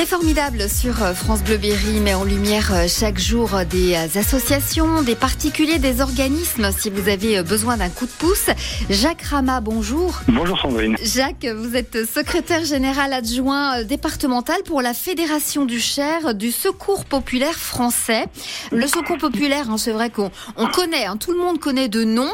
C'est 0.00 0.06
formidable 0.06 0.66
sur 0.70 1.02
euh, 1.02 1.12
France 1.12 1.44
Bleu 1.44 1.58
Berry, 1.58 2.00
met 2.00 2.14
en 2.14 2.24
lumière 2.24 2.72
euh, 2.72 2.86
chaque 2.88 3.18
jour 3.18 3.54
euh, 3.54 3.64
des 3.66 3.94
associations, 4.16 5.02
des 5.02 5.14
particuliers, 5.14 5.78
des 5.78 6.00
organismes. 6.00 6.70
Si 6.72 6.88
vous 6.88 7.10
avez 7.10 7.42
besoin 7.42 7.76
d'un 7.76 7.90
coup 7.90 8.06
de 8.06 8.10
pouce, 8.10 8.48
Jacques 8.88 9.20
Rama, 9.20 9.60
bonjour. 9.60 10.20
Bonjour 10.26 10.58
Sandrine. 10.58 10.96
Jacques, 11.02 11.44
vous 11.44 11.76
êtes 11.76 12.06
secrétaire 12.06 12.64
général 12.64 13.12
adjoint 13.12 13.84
départemental 13.84 14.56
pour 14.64 14.80
la 14.80 14.94
Fédération 14.94 15.66
du 15.66 15.78
Cher 15.78 16.34
du 16.34 16.50
Secours 16.50 17.04
populaire 17.04 17.52
français. 17.52 18.24
Le 18.72 18.86
Secours 18.86 19.18
populaire, 19.18 19.68
hein, 19.68 19.76
c'est 19.76 19.92
vrai 19.92 20.08
qu'on 20.08 20.30
connaît, 20.72 21.04
hein, 21.04 21.18
tout 21.18 21.32
le 21.32 21.38
monde 21.40 21.58
connaît 21.58 21.90
de 21.90 22.04
nom, 22.04 22.30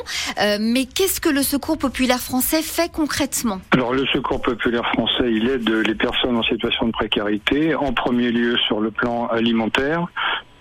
mais 0.61 0.85
qu'est-ce 0.85 1.21
que 1.21 1.31
le 1.31 1.43
Secours 1.43 1.79
populaire 1.79 2.21
français 2.21 2.63
fait 2.63 2.93
concrètement? 2.93 3.61
Alors 3.73 3.93
le 3.93 4.07
Secours 4.07 4.41
populaire 4.41 4.87
français, 4.93 5.33
il 5.33 5.49
aide 5.49 5.69
les 5.69 5.97
personnes 5.97 6.37
en 6.37 6.45
situation 6.45 6.87
de 6.87 6.93
précarité 6.93 7.56
en 7.75 7.93
premier 7.93 8.31
lieu 8.31 8.57
sur 8.67 8.81
le 8.81 8.91
plan 8.91 9.27
alimentaire, 9.27 10.07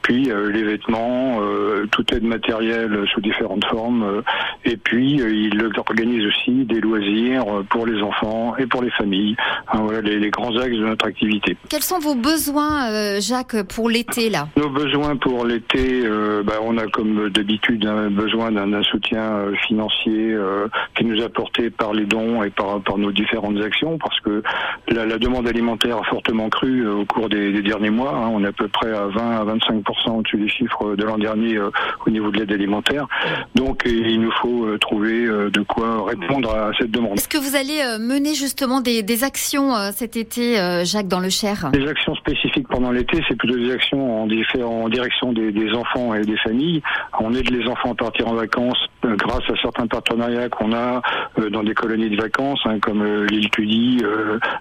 puis 0.06 0.30
euh, 0.30 0.52
les 0.52 0.62
vêtements, 0.62 1.40
euh, 1.42 1.88
toute 1.92 2.14
aide 2.14 2.24
matérielle 2.24 3.06
sous 3.12 3.22
différentes 3.22 3.66
formes, 3.66 4.04
euh, 4.04 4.22
et 4.64 4.78
puis 4.78 5.16
il 5.16 5.68
organise 5.78 6.28
aussi 6.28 6.64
des 6.66 6.80
loisirs 6.80 7.44
pour 7.72 7.88
les 7.88 8.00
enfants 8.04 8.56
et 8.58 8.68
pour 8.68 8.84
les 8.84 8.92
familles. 8.92 9.36
Hein, 9.68 9.80
voilà 9.82 10.02
les, 10.02 10.30
grands 10.30 10.56
axes 10.58 10.76
de 10.76 10.86
notre 10.86 11.08
activité. 11.08 11.58
Quels 11.70 11.82
sont 11.82 11.98
vos 11.98 12.14
besoins, 12.14 13.20
Jacques, 13.20 13.64
pour 13.64 13.90
l'été 13.90 14.30
là? 14.30 14.48
Nos 14.58 14.70
besoins 14.70 15.16
pour 15.16 15.46
l'été, 15.46 16.04
bah, 16.44 16.56
on 16.62 16.78
a 16.78 16.86
comme 16.88 17.30
d'habitude 17.30 17.86
un 17.86 18.10
besoin 18.10 18.52
d'un 18.52 18.84
soutien 18.84 19.46
financier 19.68 20.38
qui 20.96 21.06
nous 21.06 21.18
est 21.20 21.24
apporté 21.24 21.70
par 21.70 21.94
les 21.94 22.06
dons 22.06 22.44
et 22.44 22.50
par, 22.50 22.82
par 22.82 22.98
nos 22.98 23.12
différentes 23.12 23.62
actions, 23.62 23.98
parce 23.98 24.20
que 24.20 24.44
la, 24.90 25.06
la 25.06 25.18
demande 25.18 25.48
alimentaire 25.48 25.98
a 25.98 26.04
fortement 26.04 26.50
cru 26.50 26.88
au 26.88 27.06
cours 27.06 27.30
des, 27.30 27.52
des 27.52 27.62
derniers 27.62 27.90
mois. 27.90 28.14
Hein, 28.16 28.30
on 28.34 28.44
est 28.44 28.50
à 28.50 28.54
peu 28.54 28.68
près 28.68 28.92
à 28.92 29.08
20 29.08 29.32
à 29.32 29.44
25 29.44 29.84
au-dessus 30.08 30.38
des 30.38 30.50
chiffres 30.50 30.96
de 30.96 31.04
l'an 31.04 31.18
dernier 31.18 31.58
euh, 31.58 31.70
au 32.06 32.10
niveau 32.10 32.32
de 32.32 32.40
l'aide 32.40 32.52
alimentaire. 32.52 33.08
Donc 33.56 33.84
il 33.86 34.22
nous 34.22 34.32
faut 34.42 34.66
euh, 34.66 34.78
trouver 34.78 35.26
euh, 35.26 35.50
de 35.50 35.62
quoi 35.62 36.06
répondre 36.06 36.54
à 36.54 36.72
cette 36.78 36.92
demande. 36.92 37.18
Est-ce 37.18 37.28
que 37.28 37.38
vous 37.38 37.56
allez 37.56 37.82
mener 38.00 38.34
justement 38.34 38.82
des, 38.82 39.04
des 39.04 39.24
actions 39.24 39.74
cet 39.92 40.18
été, 40.18 40.56
Jacques, 40.84 41.08
dans 41.08 41.20
le 41.20 41.30
Cher? 41.30 41.70
Des 41.72 41.88
actions 41.88 42.16
spécifiques 42.16 42.68
pendant 42.68 42.92
l'été, 42.92 43.22
c'est 43.28 43.36
plutôt 43.36 43.58
des 43.58 43.72
actions 43.72 44.24
en, 44.24 44.28
en 44.64 44.90
direction 44.90 45.34
des, 45.34 45.52
des, 45.52 45.74
enfants 45.74 46.14
et 46.14 46.22
des 46.22 46.38
familles. 46.38 46.82
On 47.20 47.34
aide 47.34 47.50
les 47.50 47.68
enfants 47.68 47.92
à 47.92 47.96
partir 47.96 48.28
en 48.28 48.34
vacances 48.34 48.78
grâce 49.18 49.50
à 49.50 49.56
certains 49.62 49.88
partenariats 49.88 50.50
qu'on 50.50 50.74
a 50.74 51.02
dans 51.52 51.64
des 51.64 51.74
colonies 51.74 52.10
de 52.10 52.22
vacances, 52.22 52.62
hein, 52.66 52.80
comme 52.80 53.26
l'île 53.26 53.50
Tudy 53.50 54.04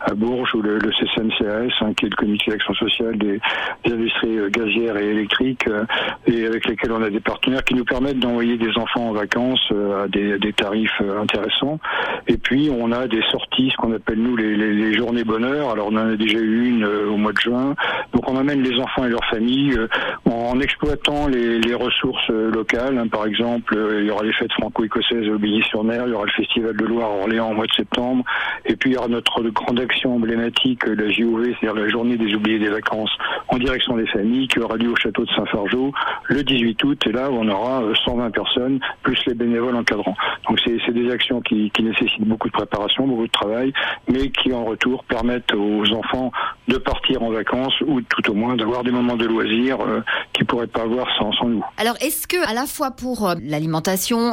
à 0.00 0.14
Bourges 0.14 0.54
ou 0.54 0.62
le, 0.62 0.78
le 0.78 0.90
CCNCAS, 0.92 1.72
hein, 1.80 1.94
qui 1.94 2.06
est 2.06 2.10
le 2.10 2.16
comité 2.16 2.50
d'action 2.50 2.74
sociale 2.74 3.16
des, 3.18 3.40
industries 3.86 4.50
gazières 4.50 4.96
et 4.96 5.10
électriques 5.10 5.66
euh, 5.68 5.84
et 6.26 6.46
avec 6.46 6.66
lesquels 6.66 6.92
on 6.92 7.02
a 7.02 7.10
des 7.10 7.20
partenaires 7.20 7.64
qui 7.64 7.74
nous 7.74 7.84
permettent 7.84 8.18
d'envoyer 8.18 8.56
des 8.56 8.70
enfants 8.76 9.08
en 9.08 9.12
vacances 9.12 9.66
euh, 9.72 10.04
à 10.04 10.08
des, 10.08 10.52
tarifs 10.52 10.90
euh, 11.00 11.22
intéressants. 11.22 11.78
Et 12.26 12.36
puis 12.36 12.70
on 12.70 12.92
a 12.92 13.06
des 13.06 13.22
sorties, 13.30 13.70
ce 13.70 13.76
qu'on 13.76 13.92
appelle 13.92 14.18
nous 14.18 14.36
les, 14.36 14.94
journées 14.94 15.24
bonheur. 15.24 15.70
Alors 15.70 15.88
on 15.90 15.96
en 15.96 16.08
a 16.12 16.16
déjà 16.16 16.38
eu 16.38 16.68
une 16.68 16.84
au 16.84 17.16
mois 17.16 17.32
de 17.32 17.38
juin. 17.38 17.74
Donc 18.12 18.28
on 18.30 18.36
amène 18.36 18.62
les 18.62 18.78
enfants 18.78 19.04
et 19.04 19.08
leurs 19.08 19.24
familles 19.26 19.78
en 20.24 20.60
exploitant 20.60 21.26
les, 21.26 21.58
les 21.58 21.74
ressources 21.74 22.28
locales. 22.28 22.98
Hein. 22.98 23.08
Par 23.08 23.26
exemple, 23.26 23.76
il 24.00 24.06
y 24.06 24.10
aura 24.10 24.22
les 24.22 24.32
fêtes 24.34 24.52
franco-écossaises 24.52 25.28
au 25.28 25.38
Billy-sur-Mer, 25.38 26.04
il 26.06 26.12
y 26.12 26.14
aura 26.14 26.26
le 26.26 26.32
festival 26.32 26.76
de 26.76 26.84
Loire 26.84 27.10
à 27.10 27.14
Orléans 27.14 27.50
au 27.50 27.54
mois 27.54 27.66
de 27.66 27.72
septembre, 27.72 28.24
et 28.64 28.76
puis 28.76 28.90
il 28.90 28.94
y 28.94 28.96
aura 28.96 29.08
notre 29.08 29.42
grande 29.42 29.80
action 29.80 30.14
emblématique, 30.14 30.84
la 30.86 31.10
JOV, 31.10 31.54
c'est-à-dire 31.60 31.82
la 31.82 31.88
journée 31.88 32.16
des 32.16 32.34
oubliés 32.34 32.58
des 32.58 32.70
vacances 32.70 33.10
en 33.48 33.58
direction 33.58 33.96
des 33.96 34.06
familles, 34.06 34.48
qui 34.48 34.58
aura 34.60 34.76
lieu 34.76 34.90
au 34.90 34.96
château 34.96 35.24
de 35.24 35.30
Saint-Fargeau 35.30 35.92
le 36.24 36.42
18 36.42 36.84
août. 36.84 37.00
Et 37.06 37.12
là, 37.12 37.28
on 37.30 37.48
aura 37.48 37.82
120 38.04 38.26
euh, 38.26 38.30
personnes, 38.30 38.80
plus 39.02 39.18
les 39.26 39.34
bénévoles 39.34 39.76
encadrants. 39.76 40.16
Donc 40.48 40.60
c'est 40.64 40.92
des 40.92 41.10
actions 41.10 41.40
qui, 41.40 41.70
nécessitent 41.80 42.26
beaucoup 42.26 42.48
de 42.48 42.52
préparation, 42.52 43.06
beaucoup 43.06 43.26
de 43.26 43.32
travail, 43.32 43.72
mais 44.08 44.30
qui 44.30 44.52
en 44.52 44.64
retour 44.64 45.04
permettent 45.04 45.52
aux 45.54 45.84
enfants 45.92 46.32
de 46.68 46.78
partir 46.78 47.22
en 47.22 47.30
vacances 47.30 47.78
ou 47.86 48.00
tout 48.00 48.30
au 48.30 48.34
moins 48.34 48.56
d'avoir 48.56 48.82
des 48.82 48.90
moments 48.90 49.16
de 49.16 49.26
loisirs 49.26 49.80
euh, 49.80 50.00
qu'ils 50.32 50.46
pourraient 50.46 50.66
pas 50.66 50.82
avoir 50.82 51.06
sans, 51.18 51.32
sans 51.32 51.48
nous. 51.48 51.64
Alors 51.76 51.96
est-ce 52.00 52.26
que 52.26 52.48
à 52.48 52.54
la 52.54 52.66
fois 52.66 52.90
pour 52.90 53.28
euh, 53.28 53.34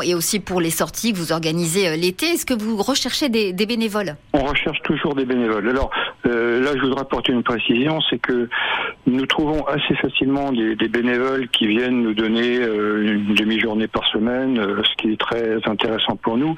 et 0.01 0.15
aussi 0.15 0.39
pour 0.39 0.61
les 0.61 0.69
sorties 0.69 1.11
que 1.11 1.17
vous 1.17 1.31
organisez 1.31 1.97
l'été, 1.97 2.27
est-ce 2.27 2.45
que 2.45 2.53
vous 2.53 2.77
recherchez 2.77 3.29
des, 3.29 3.53
bénévoles? 3.65 4.15
On 4.33 4.43
recherche 4.43 4.81
toujours 4.83 5.15
des 5.15 5.25
bénévoles. 5.25 5.67
Alors 5.67 5.89
là, 6.23 6.71
je 6.75 6.81
voudrais 6.81 7.01
apporter 7.01 7.33
une 7.33 7.43
précision, 7.43 7.99
c'est 8.09 8.19
que 8.19 8.47
nous 9.07 9.25
trouvons 9.25 9.65
assez 9.65 9.95
facilement 9.95 10.51
des, 10.51 10.87
bénévoles 10.87 11.47
qui 11.49 11.67
viennent 11.67 12.01
nous 12.01 12.13
donner 12.13 12.59
euh, 12.59 13.01
une 13.01 13.33
demi-journée 13.33 13.87
par 13.87 14.05
semaine, 14.07 14.59
euh, 14.59 14.81
ce 14.83 15.01
qui 15.01 15.13
est 15.13 15.19
très 15.19 15.57
intéressant 15.65 16.15
pour 16.15 16.37
nous. 16.37 16.55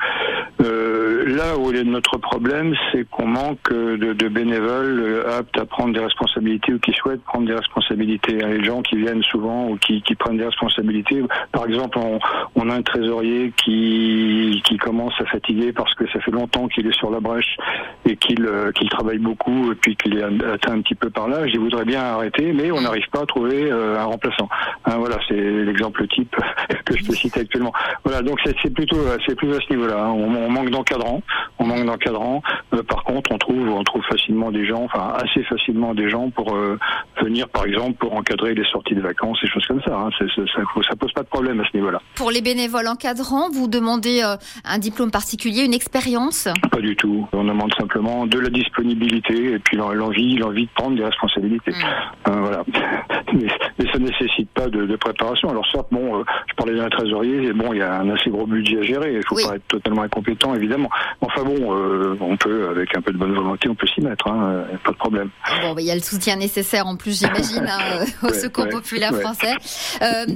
Euh, 1.24 1.36
là 1.36 1.58
où 1.58 1.72
est 1.72 1.84
notre 1.84 2.18
problème, 2.18 2.76
c'est 2.92 3.08
qu'on 3.10 3.28
manque 3.28 3.72
de, 3.72 4.28
bénévoles 4.28 5.26
aptes 5.38 5.58
à 5.60 5.66
prendre 5.66 5.94
des 5.94 6.00
responsabilités 6.00 6.74
ou 6.74 6.80
qui 6.80 6.94
souhaitent 6.94 7.24
prendre 7.24 7.48
des 7.48 7.54
responsabilités. 7.54 8.34
Les 8.34 8.64
gens 8.64 8.82
qui 8.82 8.98
viennent 8.98 9.24
souvent 9.24 9.70
ou 9.70 9.78
qui, 9.78 10.02
prennent 10.16 10.38
des 10.38 10.46
responsabilités. 10.46 11.22
Par 11.52 11.66
exemple, 11.66 11.98
on, 11.98 12.20
on 12.56 12.70
a 12.70 12.76
un 12.76 12.82
trésorier 12.82 13.52
qui, 13.58 14.62
qui 14.66 14.78
commence 14.78 15.14
à 15.20 15.26
fatiguer 15.26 15.74
parce 15.74 15.94
que 15.96 16.08
ça 16.12 16.20
fait 16.20 16.32
longtemps 16.32 16.68
qu'il 16.68 16.88
est 16.88 16.98
sur 16.98 17.12
la 17.12 17.20
brèche 17.20 17.58
et 18.06 18.16
qu'il 18.16 18.48
qu'il 18.76 18.90
travaille 18.90 19.18
beaucoup 19.18 19.72
et 19.72 19.76
puis 19.76 19.96
qu'il 19.96 20.18
est 20.18 20.24
atteint 20.24 20.74
un 20.74 20.82
petit 20.82 20.96
peu 20.96 21.10
par 21.10 21.28
l'âge. 21.28 21.52
Il 21.54 21.60
voudrait 21.60 21.86
bien 21.86 22.02
arrêter, 22.02 22.54
mais 22.54 22.72
on 22.72 22.82
n'arrive 22.82 23.08
pas 23.12 23.22
à 23.22 23.26
trouver 23.26 23.72
un 23.72 24.06
remplaçant. 24.06 24.50
Hein, 24.86 24.96
voilà, 24.98 25.18
c'est 25.28 25.36
l'exemple 25.36 26.08
type 26.08 26.36
que 26.86 26.98
je 26.98 27.06
peux 27.06 27.14
citer 27.14 27.42
actuellement. 27.42 27.74
Voilà, 28.04 28.22
donc 28.22 28.40
c'est 28.46 28.74
plutôt 28.74 28.98
c'est 29.28 29.36
plus 29.36 29.54
à 29.54 29.60
ce 29.60 29.74
niveau-là. 29.74 30.06
Hein. 30.06 30.12
On, 30.12 30.50
manque 30.50 30.70
d'encadrants, 31.14 31.22
on 31.60 31.66
manque 31.66 31.86
d'encadrants. 31.86 32.42
Euh, 32.74 32.84
par 32.84 33.04
contre, 33.04 33.32
on 33.32 33.38
trouve 33.38 33.70
on 33.70 33.84
trouve 33.84 34.04
facilement 34.04 34.52
des 34.52 34.66
gens, 34.66 34.84
enfin 34.84 35.14
assez 35.16 35.44
facilement 35.44 35.94
des 35.94 36.10
gens 36.10 36.30
pour 36.30 36.56
euh, 36.56 36.78
venir, 37.22 37.48
par 37.50 37.66
exemple, 37.66 37.94
pour 37.94 38.14
encadrer 38.14 38.54
les 38.54 38.66
sorties 38.66 38.96
de 38.96 39.02
vacances 39.02 39.40
et 39.44 39.48
choses 39.48 39.66
comme 39.68 39.82
ça. 39.84 39.96
Hein. 39.96 40.10
ça, 40.18 40.26
ça 40.28 40.96
pose 40.96 41.14
pas 41.14 41.24
de 41.24 41.28
problème 41.28 41.60
à 41.60 41.64
ce 41.70 41.78
niveau-là. 41.78 42.02
Pour 42.16 42.32
les 42.32 42.42
bénévoles 42.42 42.88
encadrants, 42.88 43.50
vous 43.50 43.68
demandez 43.68 44.22
euh, 44.24 44.36
un 44.66 44.78
diplôme 44.78 45.12
particulier, 45.12 45.64
une 45.64 45.74
expérience? 45.74 46.48
Pas 46.72 46.82
du 46.82 46.96
tout. 46.96 47.28
On 47.34 47.44
demande 47.44 47.74
simplement 47.76 48.26
de 48.26 48.40
la 48.40 48.50
disponibilité 48.50 49.54
et 49.54 49.60
puis 49.60 49.78
l'envie, 49.78 50.38
l'envie 50.38 50.66
de 50.66 50.72
prendre 50.76 50.96
des 50.96 51.06
responsabilités. 51.06 51.72
Mmh. 51.72 52.32
voilà. 52.32 52.64
Mais, 53.34 53.48
nécessite 54.04 54.50
pas 54.52 54.68
de, 54.68 54.86
de, 54.86 54.96
préparation. 54.96 55.50
Alors 55.50 55.66
certes, 55.72 55.88
bon, 55.92 56.20
euh, 56.20 56.24
je 56.48 56.54
parlais 56.56 56.76
d'un 56.76 56.90
trésorier, 56.90 57.48
et 57.48 57.54
bon, 57.54 57.74
il 57.74 57.80
y 57.80 57.82
a 57.82 58.00
un 58.00 58.10
assez 58.10 58.30
gros 58.30 58.46
budget 58.46 58.80
à 58.80 58.84
gérer. 58.84 59.14
Il 59.16 59.26
faut 59.26 59.36
pas 59.36 59.56
être 59.56 59.68
totalement 59.68 60.04
incompétent, 60.04 60.54
évidemment. 60.54 60.90
Enfin 61.22 61.44
bon, 61.44 61.74
euh, 61.74 62.16
on 62.20 62.38
peut, 62.38 62.70
avec 62.70 62.96
un 62.96 63.02
peu 63.02 63.12
de 63.12 63.18
bonne 63.18 63.34
volonté, 63.34 63.70
on 63.70 63.76
peut 63.76 63.88
s'y 63.88 64.02
mettre, 64.02 64.28
hein, 64.28 64.66
euh, 64.72 64.78
pas 64.84 64.92
de 64.92 64.98
problème. 64.98 65.30
Bon, 65.62 65.76
il 65.78 65.86
y 65.86 65.92
a 65.92 65.96
le 65.96 66.02
soutien 66.02 66.36
nécessaire 66.36 66.88
en 66.88 66.96
plus, 66.96 67.20
j'imagine, 67.20 67.68
hein, 67.68 68.06
au 68.24 68.34
Secours 68.34 68.70
populaire 68.70 69.14
français. 69.14 69.54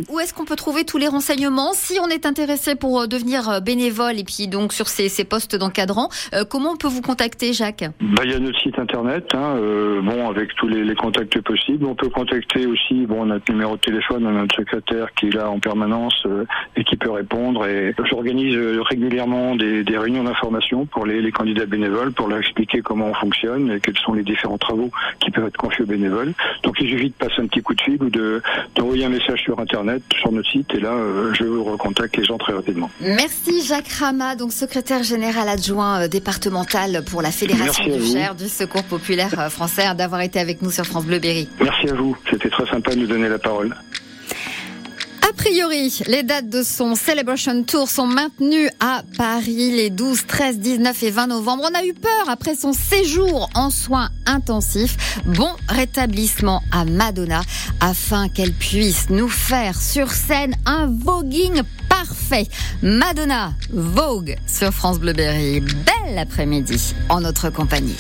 où 0.09 0.19
est-ce 0.19 0.33
qu'on 0.33 0.45
peut 0.45 0.56
trouver 0.56 0.85
tous 0.85 0.97
les 0.97 1.07
renseignements 1.07 1.72
si 1.73 2.00
on 2.03 2.07
est 2.07 2.25
intéressé 2.25 2.75
pour 2.75 3.07
devenir 3.07 3.61
bénévole 3.61 4.19
et 4.19 4.23
puis 4.23 4.47
donc 4.47 4.73
sur 4.73 4.88
ces, 4.88 5.09
ces 5.09 5.23
postes 5.23 5.56
d'encadrant 5.56 6.09
Comment 6.50 6.72
on 6.72 6.77
peut 6.77 6.88
vous 6.88 7.01
contacter, 7.01 7.53
Jacques? 7.53 7.85
Bah, 8.01 8.23
Il 8.23 8.31
y 8.31 8.33
a 8.33 8.39
notre 8.39 8.59
site 8.59 8.77
internet, 8.79 9.25
hein, 9.33 9.56
bon, 10.03 10.29
avec 10.29 10.53
tous 10.56 10.67
les, 10.67 10.83
les, 10.83 10.95
contacts 10.95 11.39
possibles. 11.41 11.85
On 11.85 11.95
peut 11.95 12.09
contacter 12.09 12.66
aussi, 12.66 13.06
bon, 13.06 13.25
notre 13.25 13.45
numéro 13.57 13.75
de 13.75 13.81
téléphone, 13.81 14.25
on 14.25 14.29
a 14.29 14.41
notre 14.41 14.56
secrétaire 14.56 15.12
qui 15.16 15.28
est 15.28 15.34
là 15.34 15.50
en 15.50 15.59
permanence 15.59 16.13
euh, 16.28 16.45
et 16.75 16.84
qui 16.84 16.95
peut 16.95 17.09
répondre. 17.09 17.66
Et 17.66 17.94
j'organise 18.07 18.56
euh, 18.56 18.81
régulièrement 18.84 19.56
des, 19.56 19.84
des 19.84 19.97
réunions 19.97 20.23
d'information 20.23 20.85
pour 20.85 21.07
les, 21.07 21.22
les, 21.22 21.31
candidats 21.31 21.66
bénévoles, 21.66 22.12
pour 22.12 22.28
leur 22.28 22.38
expliquer 22.38 22.81
comment 22.81 23.07
on 23.07 23.13
fonctionne 23.16 23.72
et 23.72 23.79
quels 23.79 23.97
sont 23.97 24.13
les 24.13 24.23
différents 24.23 24.59
travaux 24.59 24.91
qui 25.19 25.31
peuvent 25.31 25.48
être 25.48 25.57
confiés 25.57 25.83
aux 25.83 25.88
bénévoles. 25.88 26.33
Donc 26.63 26.75
il 26.80 26.88
suffit 26.89 27.09
de 27.09 27.15
passer 27.15 27.42
un 27.42 27.48
petit 27.48 27.62
coup 27.62 27.74
de 27.74 27.81
fil 27.81 28.01
ou 28.01 28.09
de 28.09 28.42
d'envoyer 28.75 29.06
un 29.06 29.09
message 29.09 29.42
sur 29.42 29.60
Internet, 29.60 30.03
sur 30.19 30.31
notre 30.31 30.50
site, 30.50 30.74
et 30.75 30.80
là, 30.80 30.92
euh, 30.92 31.33
je 31.33 31.44
vous 31.44 31.63
recontacte 31.63 32.15
les 32.18 32.25
gens 32.25 32.38
très 32.38 32.53
rapidement. 32.53 32.92
Merci 33.01 33.65
Jacques 33.65 33.92
Rama, 34.00 34.36
donc 34.36 34.51
secrétaire 34.51 35.01
général 35.01 35.50
adjoint 35.50 36.07
départemental 36.07 37.03
pour 37.10 37.21
la 37.24 37.31
Fédération 37.31 37.86
du 37.86 38.06
Cher 38.06 38.36
du 38.36 38.48
Secours 38.48 38.83
populaire 38.83 39.51
français, 39.51 39.95
d'avoir 39.95 40.21
été 40.21 40.39
avec 40.39 40.62
nous 40.62 40.69
sur 40.69 40.86
France 40.86 41.06
Bleu 41.06 41.18
Berry. 41.19 41.50
Merci 41.60 41.89
à 41.89 41.95
vous, 41.95 42.15
c'était 42.30 42.50
très 42.50 42.68
sympa 42.68 42.92
de 42.92 43.00
nous 43.00 43.07
donner 43.07 43.30
la 43.30 43.39
parole. 43.39 43.46
A 43.47 45.33
priori, 45.38 46.01
les 46.07 46.23
dates 46.23 46.49
de 46.49 46.63
son 46.63 46.95
Celebration 46.95 47.63
Tour 47.63 47.89
sont 47.89 48.05
maintenues 48.05 48.69
à 48.81 49.03
Paris 49.17 49.71
les 49.71 49.89
12, 49.89 50.25
13, 50.27 50.59
19 50.59 51.03
et 51.03 51.11
20 51.11 51.27
novembre. 51.27 51.63
On 51.71 51.79
a 51.79 51.85
eu 51.85 51.94
peur 51.94 52.29
après 52.29 52.55
son 52.55 52.73
séjour 52.73 53.49
en 53.55 53.69
soins 53.69 54.09
intensifs. 54.25 54.97
Bon 55.25 55.51
rétablissement 55.69 56.61
à 56.73 56.83
Madonna 56.83 57.41
afin 57.79 58.27
qu'elle 58.27 58.53
puisse 58.53 59.09
nous 59.09 59.29
faire 59.29 59.79
sur 59.79 60.11
scène 60.11 60.53
un 60.65 60.88
voguing 60.88 61.61
parfait. 61.88 62.47
Madonna 62.81 63.53
Vogue 63.69 64.35
sur 64.45 64.73
France 64.73 65.00
Bleu 65.00 65.13
Berry. 65.13 65.61
Belle 65.61 66.17
après-midi 66.17 66.95
en 67.07 67.21
notre 67.21 67.50
compagnie. 67.50 67.95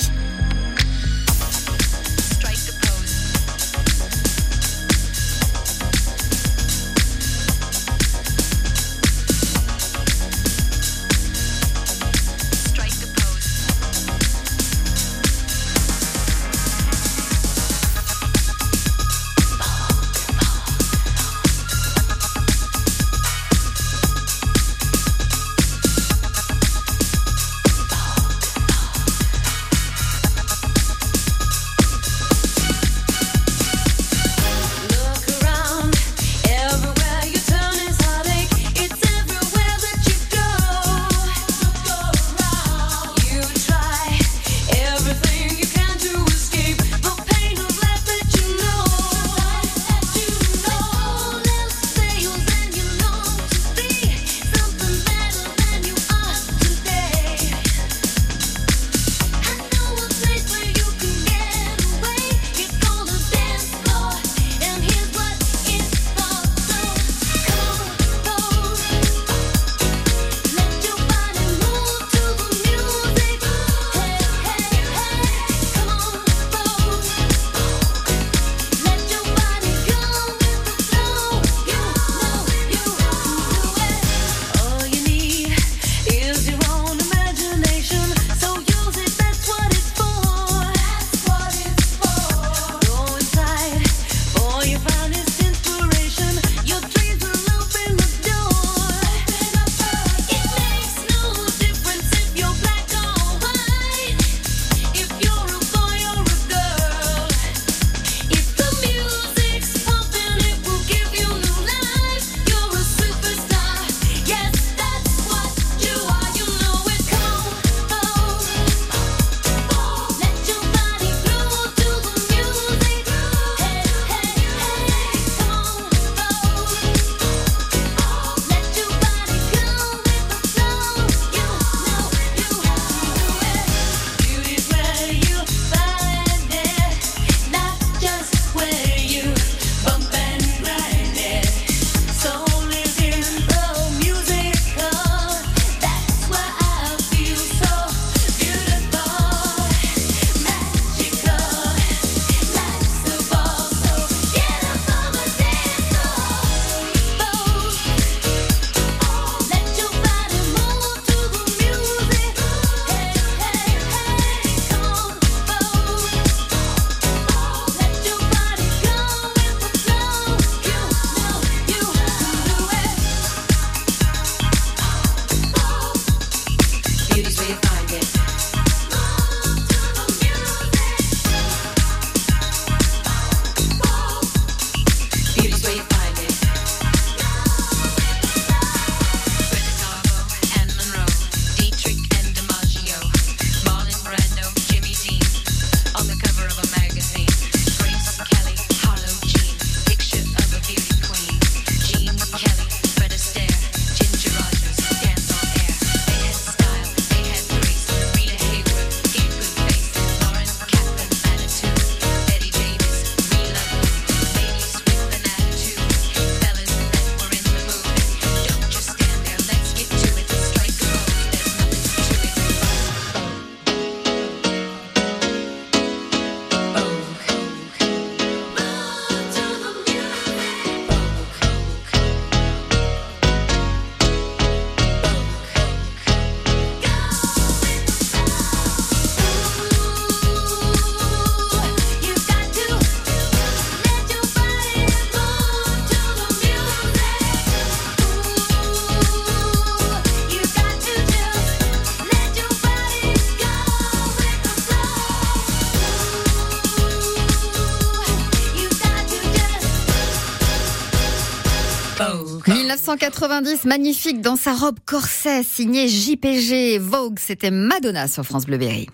1990, 262.67 263.63
magnifique 263.63 264.19
dans 264.19 264.35
sa 264.35 264.53
robe 264.53 264.79
corset, 264.85 265.41
signée 265.41 265.87
JPG 265.87 266.79
Vogue, 266.79 267.17
c'était 267.17 267.49
Madonna 267.49 268.09
sur 268.09 268.25
France 268.25 268.45
Bleu 268.45 268.57
Berry. 268.57 268.89